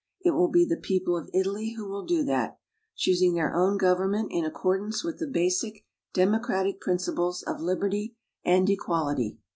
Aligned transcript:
It 0.25 0.31
will 0.31 0.47
be 0.47 0.65
the 0.65 0.77
people 0.81 1.15
of 1.15 1.29
Italy 1.31 1.73
who 1.73 1.87
will 1.87 2.03
do 2.07 2.23
that, 2.23 2.57
choosing 2.95 3.35
their 3.35 3.53
own 3.53 3.77
government 3.77 4.29
in 4.31 4.43
accordance 4.43 5.03
with 5.03 5.19
the 5.19 5.27
basic 5.27 5.85
democratic 6.11 6.81
principles 6.81 7.43
of 7.43 7.61
liberty 7.61 8.15
and 8.43 8.67
equality. 8.67 9.37